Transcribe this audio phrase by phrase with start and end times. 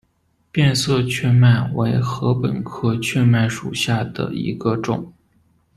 [0.51, 5.13] 变色雀麦为禾本科雀麦属下的一个种。